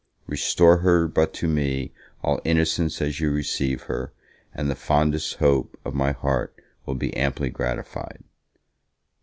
[0.25, 1.93] Restore her but to me
[2.23, 4.11] all innocence as you receive her,
[4.51, 6.55] and the fondest hope of my heart
[6.87, 8.23] will be amply gratified.